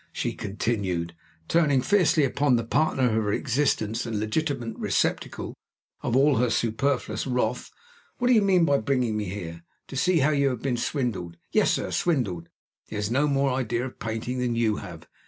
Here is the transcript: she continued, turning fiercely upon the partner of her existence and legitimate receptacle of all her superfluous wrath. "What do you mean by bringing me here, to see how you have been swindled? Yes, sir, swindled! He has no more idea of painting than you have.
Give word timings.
she 0.11 0.33
continued, 0.33 1.13
turning 1.47 1.79
fiercely 1.79 2.23
upon 2.25 2.55
the 2.55 2.63
partner 2.63 3.03
of 3.03 3.11
her 3.11 3.31
existence 3.31 4.03
and 4.03 4.19
legitimate 4.19 4.75
receptacle 4.79 5.53
of 6.01 6.15
all 6.15 6.37
her 6.37 6.49
superfluous 6.49 7.27
wrath. 7.27 7.69
"What 8.17 8.29
do 8.29 8.33
you 8.33 8.41
mean 8.41 8.65
by 8.65 8.79
bringing 8.79 9.15
me 9.15 9.25
here, 9.25 9.61
to 9.85 9.95
see 9.95 10.17
how 10.17 10.31
you 10.31 10.49
have 10.49 10.63
been 10.63 10.75
swindled? 10.77 11.37
Yes, 11.51 11.69
sir, 11.73 11.91
swindled! 11.91 12.49
He 12.87 12.95
has 12.95 13.11
no 13.11 13.27
more 13.27 13.51
idea 13.53 13.85
of 13.85 13.99
painting 13.99 14.39
than 14.39 14.55
you 14.55 14.77
have. 14.77 15.05